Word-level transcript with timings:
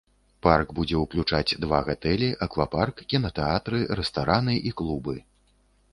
Парк 0.45 0.71
будзе 0.79 0.95
ўключаць 1.01 1.57
два 1.65 1.81
гатэлі, 1.89 2.29
аквапарк, 2.47 3.05
кінатэатры, 3.13 3.77
рэстараны 4.03 4.55
і 4.71 4.77
клубы. 4.83 5.15